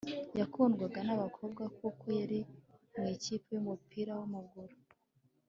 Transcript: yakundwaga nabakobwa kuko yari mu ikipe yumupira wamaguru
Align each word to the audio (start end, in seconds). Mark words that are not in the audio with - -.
yakundwaga 0.39 0.99
nabakobwa 1.07 1.63
kuko 1.77 2.05
yari 2.19 2.39
mu 2.95 3.03
ikipe 3.15 3.47
yumupira 3.53 4.11
wamaguru 4.19 4.75